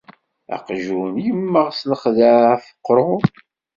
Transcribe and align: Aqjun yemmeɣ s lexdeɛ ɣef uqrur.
Aqjun 0.55 1.13
yemmeɣ 1.25 1.67
s 1.77 1.79
lexdeɛ 1.89 2.35
ɣef 2.49 2.65
uqrur. 2.73 3.23